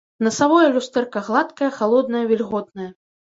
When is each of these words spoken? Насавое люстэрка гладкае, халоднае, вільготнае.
Насавое 0.27 0.63
люстэрка 0.77 1.23
гладкае, 1.27 1.69
халоднае, 1.77 2.23
вільготнае. 2.33 2.89